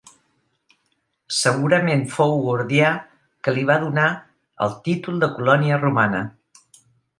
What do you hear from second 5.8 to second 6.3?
romana.